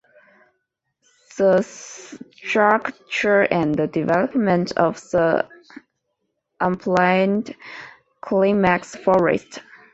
The 1.37 1.61
Structure 1.61 3.41
and 3.43 3.77
Development 3.91 4.71
of 4.75 4.95
the 5.11 5.47
Upland 6.59 7.55
Climax 8.19 8.95
Forest. 8.95 9.59